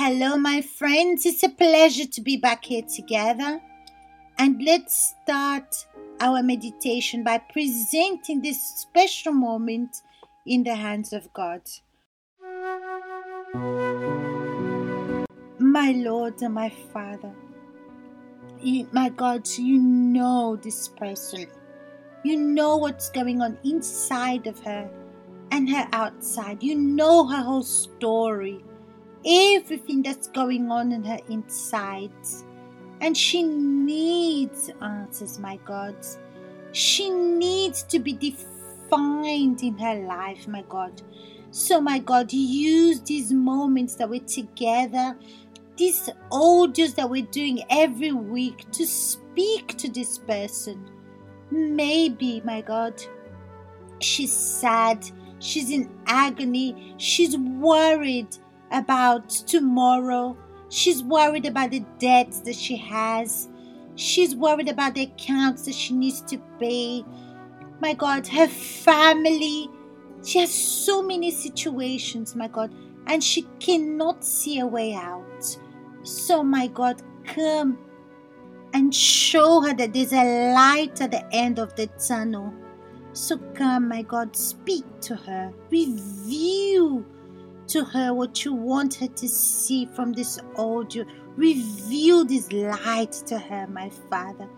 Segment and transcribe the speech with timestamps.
[0.00, 1.26] Hello, my friends.
[1.26, 3.60] It's a pleasure to be back here together.
[4.38, 5.86] And let's start
[6.20, 9.96] our meditation by presenting this special moment
[10.46, 11.62] in the hands of God.
[15.58, 17.34] My Lord and my Father,
[18.92, 21.48] my God, you know this person.
[22.22, 24.88] You know what's going on inside of her
[25.50, 26.62] and her outside.
[26.62, 28.62] You know her whole story,
[29.26, 32.44] everything that's going on in her insides.
[33.00, 35.96] And she needs answers, my God.
[36.72, 41.00] She needs to be defined in her life, my God.
[41.50, 45.16] So, my God, use these moments that we're together,
[45.76, 50.90] these audios that we're doing every week to speak to this person.
[51.50, 53.02] Maybe, my God,
[54.00, 58.36] she's sad, she's in agony, she's worried
[58.70, 60.36] about tomorrow,
[60.68, 63.48] she's worried about the debts that she has,
[63.96, 67.04] she's worried about the accounts that she needs to pay.
[67.80, 69.70] My God, her family
[70.24, 72.74] she has so many situations, my God,
[73.06, 75.58] and she cannot see a way out.
[76.02, 77.78] So, my God, come
[78.74, 82.52] and show her that there's a light at the end of the tunnel.
[83.12, 87.04] So, come, my God, speak to her, reveal
[87.68, 91.04] to her what you want her to see from this audio.
[91.36, 94.48] Reveal this light to her, my Father,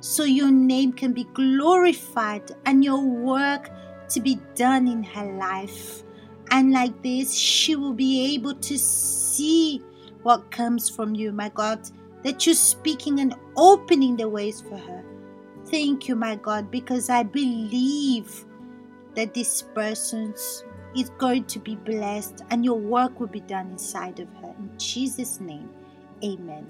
[0.00, 3.70] so your name can be glorified and your work
[4.10, 6.02] to be done in her life.
[6.50, 9.82] And like this, she will be able to see
[10.22, 11.80] what comes from you, my God,
[12.22, 15.04] that you're speaking and opening the ways for her.
[15.66, 18.44] Thank you, my God, because I believe
[19.14, 20.34] that this person
[20.96, 24.54] is going to be blessed and your work will be done inside of her.
[24.58, 25.68] In Jesus' name,
[26.24, 26.66] amen.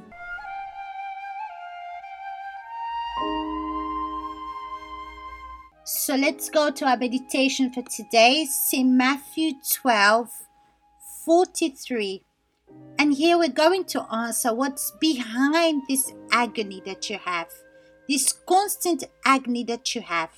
[5.85, 8.43] So let's go to our meditation for today.
[8.43, 10.31] It's in Matthew 12
[11.25, 12.23] 43.
[12.99, 17.49] And here we're going to answer what's behind this agony that you have,
[18.09, 20.31] this constant agony that you have.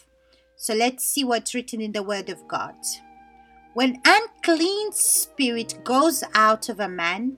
[0.56, 2.74] So let's see what's written in the Word of God.
[3.74, 7.36] When unclean spirit goes out of a man,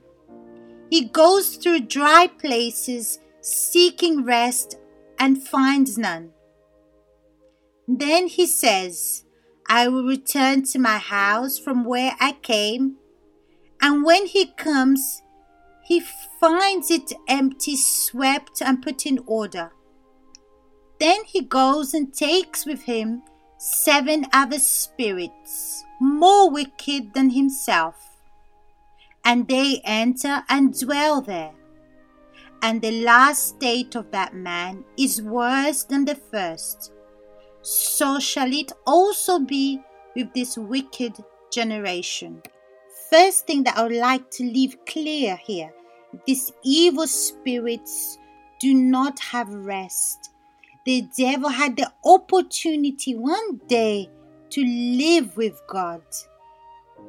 [0.90, 4.78] he goes through dry places seeking rest
[5.18, 6.30] and finds none.
[7.86, 9.24] Then he says,
[9.68, 12.96] I will return to my house from where I came.
[13.80, 15.22] And when he comes,
[15.84, 16.00] he
[16.40, 19.72] finds it empty, swept, and put in order.
[20.98, 23.22] Then he goes and takes with him
[23.62, 28.16] seven other spirits, more wicked than himself.
[29.24, 31.52] And they enter and dwell there.
[32.60, 36.92] And the last state of that man is worse than the first
[37.62, 39.80] so shall it also be
[40.16, 41.14] with this wicked
[41.52, 42.42] generation.
[43.10, 45.72] First thing that I would like to leave clear here
[46.26, 48.18] these evil spirits
[48.60, 50.30] do not have rest.
[50.84, 54.10] The devil had the opportunity one day
[54.50, 56.02] to live with God,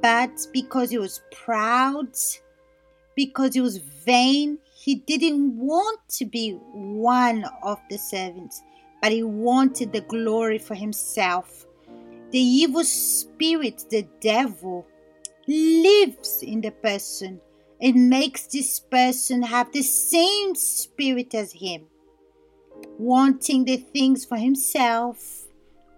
[0.02, 2.16] but because he was proud,
[3.16, 8.62] because he was vain, he didn't want to be one of the servants
[9.04, 11.66] but he wanted the glory for himself.
[12.32, 14.88] The evil spirit, the devil,
[15.46, 17.42] lives in the person.
[17.82, 21.88] It makes this person have the same spirit as him,
[22.98, 25.46] wanting the things for himself,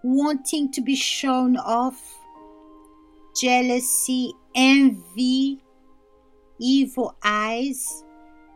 [0.03, 2.01] wanting to be shown off,
[3.39, 5.61] jealousy, envy,
[6.59, 8.03] evil eyes,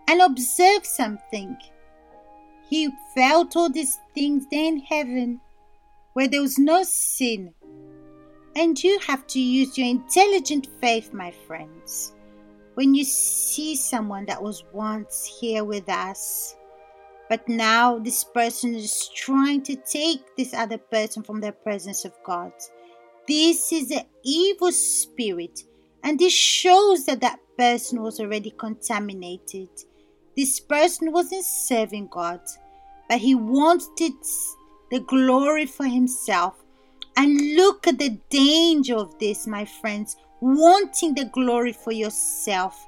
[0.07, 1.57] and observe something
[2.69, 5.41] he felt all these things there in heaven
[6.13, 7.51] where there was no sin.
[8.55, 12.13] And you have to use your intelligent faith, my friends.
[12.75, 16.55] When you see someone that was once here with us,
[17.29, 22.11] but now this person is trying to take this other person from the presence of
[22.25, 22.51] God.
[23.27, 25.63] This is an evil spirit,
[26.03, 29.69] and this shows that that person was already contaminated.
[30.35, 32.41] This person wasn't serving God,
[33.07, 34.13] but he wanted
[34.89, 36.55] the glory for himself.
[37.15, 42.87] And look at the danger of this, my friends, wanting the glory for yourself.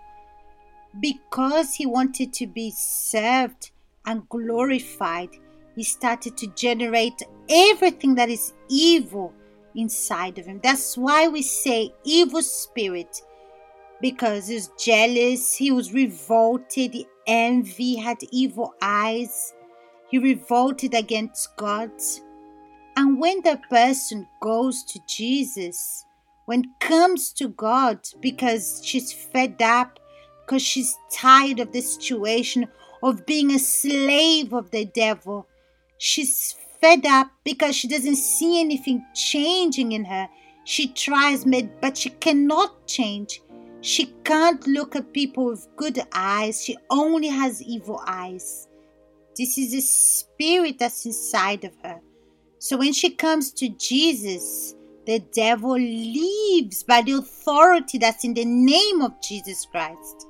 [0.99, 3.71] Because he wanted to be served
[4.05, 5.29] and glorified,
[5.75, 9.33] he started to generate everything that is evil
[9.75, 10.59] inside of him.
[10.63, 13.21] That's why we say evil spirit
[14.01, 19.53] because he was jealous, he was revolted, he envy, had evil eyes,
[20.09, 21.91] he revolted against God.
[22.97, 26.05] And when the person goes to Jesus,
[26.45, 29.99] when comes to God because she's fed up,
[30.45, 32.67] because she's tired of the situation
[33.03, 35.47] of being a slave of the devil,
[35.97, 40.27] she's fed up because she doesn't see anything changing in her.
[40.63, 41.45] She tries,
[41.81, 43.41] but she cannot change.
[43.81, 46.63] She can't look at people with good eyes.
[46.63, 48.67] She only has evil eyes.
[49.37, 51.99] This is a spirit that's inside of her.
[52.59, 54.75] So when she comes to Jesus,
[55.07, 60.27] the devil leaves by the authority that's in the name of Jesus Christ.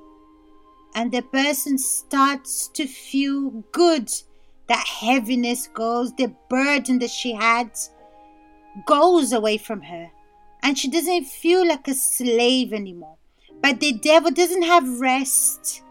[0.94, 4.10] And the person starts to feel good
[4.68, 7.70] that heaviness goes, the burden that she had
[8.86, 10.10] goes away from her.
[10.62, 13.16] And she doesn't feel like a slave anymore.
[13.60, 15.82] But the devil doesn't have rest.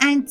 [0.00, 0.28] And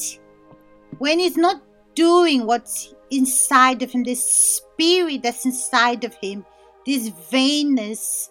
[0.98, 1.62] when he's not
[1.96, 6.46] doing what's inside of him, this spirit that's inside of him,
[6.86, 8.30] this vainness,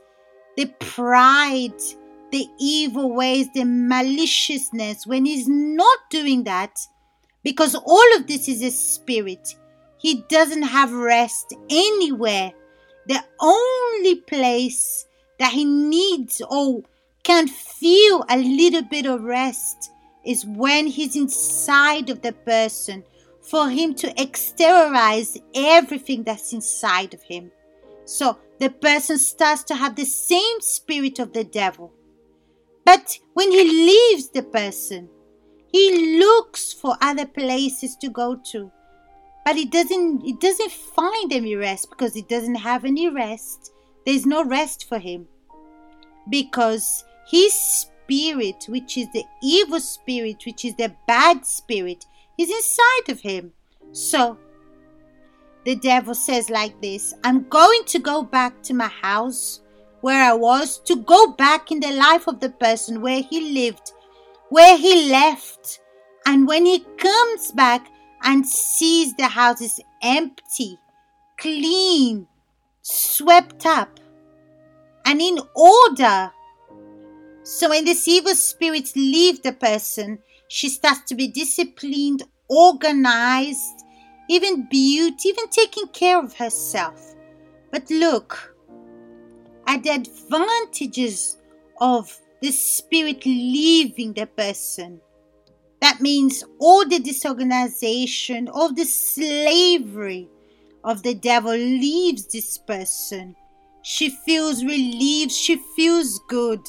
[0.56, 1.80] the pride,
[2.34, 6.80] the evil ways, the maliciousness, when he's not doing that,
[7.44, 9.54] because all of this is a spirit.
[9.98, 12.50] He doesn't have rest anywhere.
[13.06, 15.06] The only place
[15.38, 16.82] that he needs or
[17.22, 19.92] can feel a little bit of rest
[20.24, 23.04] is when he's inside of the person
[23.42, 27.52] for him to exteriorize everything that's inside of him.
[28.06, 31.92] So the person starts to have the same spirit of the devil.
[32.84, 35.08] But when he leaves the person,
[35.72, 38.70] he looks for other places to go to.
[39.44, 43.72] But he doesn't he doesn't find any rest because he doesn't have any rest.
[44.06, 45.26] There's no rest for him.
[46.30, 52.04] Because his spirit, which is the evil spirit, which is the bad spirit,
[52.38, 53.52] is inside of him.
[53.92, 54.38] So
[55.64, 59.60] the devil says like this I'm going to go back to my house
[60.04, 63.92] where I was, to go back in the life of the person where he lived
[64.54, 65.80] where he left.
[66.26, 67.88] And when he comes back
[68.22, 70.78] and sees the house is empty,
[71.38, 72.28] clean,
[72.82, 73.98] swept up,
[75.04, 76.30] and in order.
[77.42, 80.18] So when this evil spirits leave the person,
[80.48, 83.84] she starts to be disciplined, organized,
[84.30, 87.14] even beauty, even taking care of herself.
[87.72, 88.53] But look
[89.66, 91.38] at the advantages
[91.80, 95.00] of the spirit leaving the person.
[95.80, 100.28] That means all the disorganization, all the slavery
[100.82, 103.36] of the devil leaves this person.
[103.82, 106.60] She feels relieved, she feels good.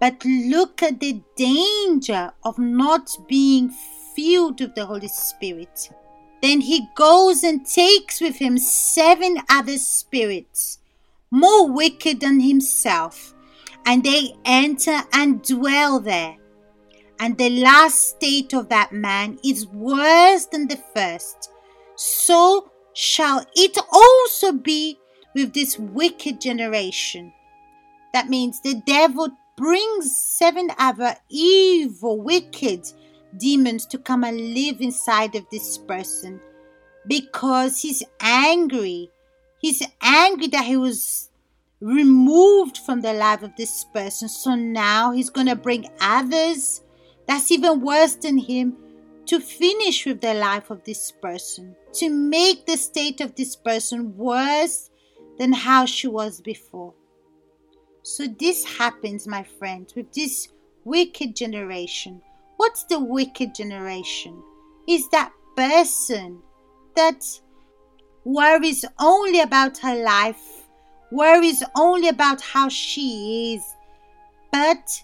[0.00, 3.70] But look at the danger of not being
[4.14, 5.90] filled with the Holy Spirit.
[6.42, 10.77] Then he goes and takes with him seven other spirits,
[11.30, 13.34] more wicked than himself
[13.86, 16.36] and they enter and dwell there.
[17.20, 21.50] And the last state of that man is worse than the first.
[21.96, 24.98] So shall it also be
[25.34, 27.32] with this wicked generation.
[28.12, 32.86] That means the devil brings seven other evil, wicked
[33.36, 36.40] demons to come and live inside of this person
[37.06, 39.10] because he's angry.
[39.60, 41.27] He's angry that he was
[41.80, 44.28] removed from the life of this person.
[44.28, 46.82] So now he's going to bring others
[47.26, 48.76] that's even worse than him
[49.26, 54.16] to finish with the life of this person, to make the state of this person
[54.16, 54.90] worse
[55.38, 56.94] than how she was before.
[58.02, 60.48] So this happens, my friends, with this
[60.84, 62.22] wicked generation.
[62.56, 64.42] What's the wicked generation?
[64.88, 66.40] Is that person
[66.96, 67.22] that
[68.24, 70.57] worries only about her life
[71.10, 73.74] worries only about how she is.
[74.52, 75.02] But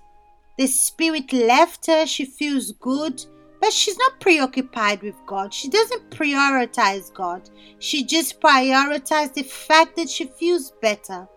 [0.56, 3.25] the spirit left her, she feels good,
[3.61, 5.52] but she's not preoccupied with God.
[5.52, 7.49] She doesn't prioritize God.
[7.78, 11.28] She just prioritizes the fact that she feels better.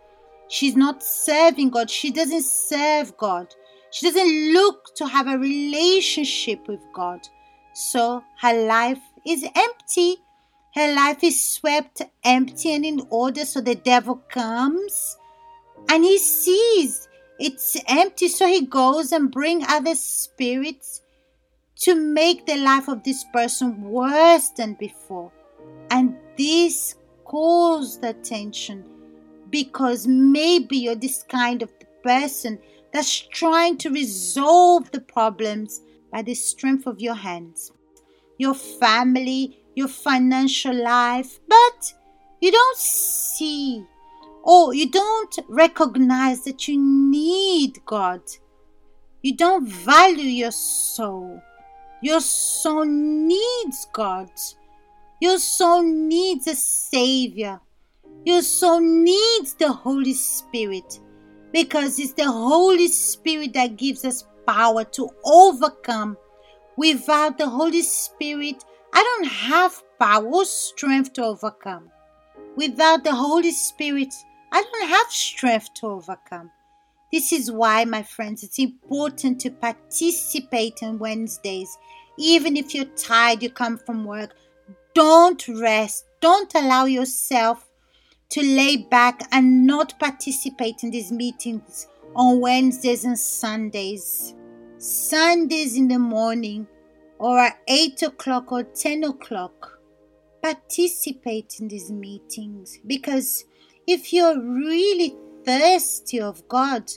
[0.50, 1.90] She's not serving God.
[1.90, 3.54] She doesn't serve God.
[3.92, 7.28] She doesn't look to have a relationship with God.
[7.74, 10.24] So her life is empty
[10.78, 15.18] her life is swept empty and in order, so the devil comes
[15.90, 17.08] and he sees
[17.40, 21.02] it's empty, so he goes and bring other spirits
[21.78, 25.32] to make the life of this person worse than before.
[25.92, 28.84] And this caused the tension
[29.50, 31.72] because maybe you're this kind of
[32.04, 32.60] person
[32.92, 35.82] that's trying to resolve the problems
[36.12, 37.72] by the strength of your hands,
[38.38, 41.94] your family, your financial life, but
[42.42, 43.86] you don't see
[44.42, 48.22] or you don't recognize that you need God.
[49.22, 51.40] You don't value your soul.
[52.02, 54.32] Your soul needs God.
[55.22, 57.60] Your soul needs a Savior.
[58.26, 61.00] Your soul needs the Holy Spirit
[61.54, 66.18] because it's the Holy Spirit that gives us power to overcome.
[66.78, 68.64] Without the Holy Spirit,
[68.98, 71.92] I don't have power strength to overcome.
[72.56, 74.12] Without the Holy Spirit,
[74.51, 76.50] I don't have strength to overcome.
[77.13, 81.77] This is why, my friends, it's important to participate on Wednesdays.
[82.18, 84.36] Even if you're tired, you come from work,
[84.96, 86.06] don't rest.
[86.20, 87.70] Don't allow yourself
[88.30, 94.34] to lay back and not participate in these meetings on Wednesdays and Sundays.
[94.80, 96.66] Sundays in the morning
[97.20, 99.80] or at 8 o'clock or 10 o'clock.
[100.42, 103.46] Participate in these meetings because
[103.88, 106.92] if you're really thirsty of God,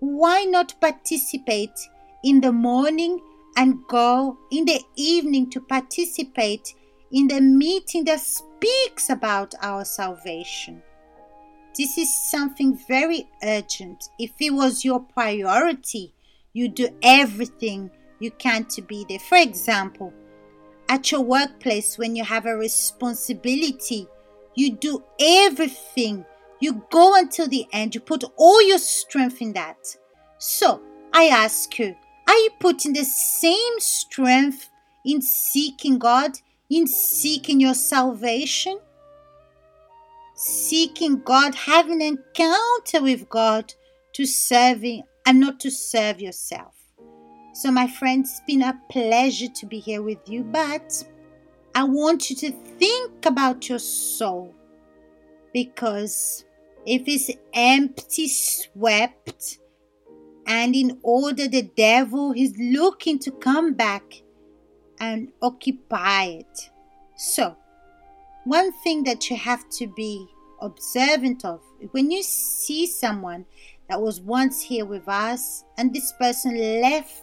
[0.00, 1.78] why not participate
[2.24, 3.20] in the morning
[3.56, 6.74] and go in the evening to participate
[7.12, 10.82] in the meeting that speaks about our salvation?
[11.76, 14.08] This is something very urgent.
[14.18, 16.14] If it was your priority,
[16.52, 19.18] you do everything you can to be there.
[19.18, 20.12] For example,
[20.88, 24.08] at your workplace, when you have a responsibility,
[24.54, 26.24] you do everything.
[26.60, 27.94] You go until the end.
[27.94, 29.96] You put all your strength in that.
[30.38, 30.80] So
[31.12, 31.94] I ask you,
[32.28, 34.70] are you putting the same strength
[35.04, 36.32] in seeking God,
[36.70, 38.80] in seeking your salvation?
[40.34, 43.74] Seeking God, having an encounter with God
[44.14, 46.75] to serving and not to serve yourself.
[47.58, 51.02] So, my friends, it's been a pleasure to be here with you, but
[51.74, 54.54] I want you to think about your soul
[55.54, 56.44] because
[56.84, 59.58] if it's empty, swept,
[60.46, 64.22] and in order the devil is looking to come back
[65.00, 66.70] and occupy it.
[67.16, 67.56] So,
[68.44, 70.26] one thing that you have to be
[70.60, 73.46] observant of when you see someone
[73.88, 77.22] that was once here with us and this person left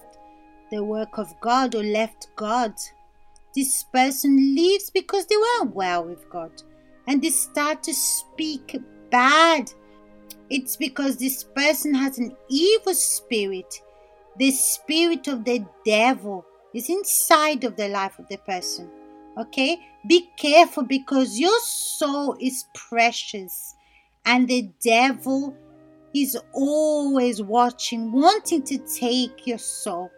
[0.74, 2.74] the work of God or left God,
[3.56, 6.52] this person leaves because they weren't well with God
[7.08, 8.80] and they start to speak
[9.12, 9.72] bad.
[10.50, 13.82] It's because this person has an evil spirit.
[14.40, 18.90] The spirit of the devil is inside of the life of the person.
[19.38, 19.80] Okay?
[20.08, 23.76] Be careful because your soul is precious
[24.26, 25.56] and the devil
[26.16, 30.10] is always watching, wanting to take your soul.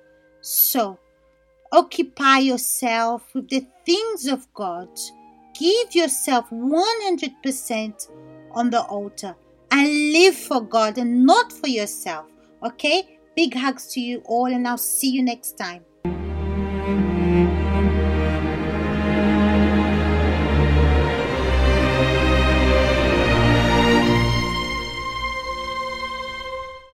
[0.47, 0.99] So,
[1.71, 4.89] occupy yourself with the things of God.
[5.59, 8.09] Give yourself 100%
[8.51, 9.35] on the altar
[9.71, 12.27] and live for God and not for yourself.
[12.63, 13.17] Okay?
[13.35, 15.83] Big hugs to you all, and I'll see you next time.